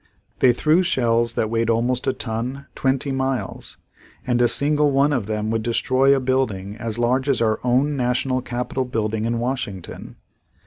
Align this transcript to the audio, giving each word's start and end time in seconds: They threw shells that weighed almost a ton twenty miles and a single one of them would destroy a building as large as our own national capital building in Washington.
They 0.39 0.51
threw 0.51 0.81
shells 0.81 1.35
that 1.35 1.51
weighed 1.51 1.69
almost 1.69 2.07
a 2.07 2.13
ton 2.13 2.65
twenty 2.73 3.11
miles 3.11 3.77
and 4.25 4.41
a 4.41 4.47
single 4.47 4.89
one 4.89 5.13
of 5.13 5.27
them 5.27 5.51
would 5.51 5.61
destroy 5.61 6.15
a 6.15 6.19
building 6.19 6.75
as 6.77 6.97
large 6.97 7.29
as 7.29 7.39
our 7.39 7.59
own 7.63 7.95
national 7.95 8.41
capital 8.41 8.85
building 8.85 9.25
in 9.25 9.37
Washington. 9.37 10.15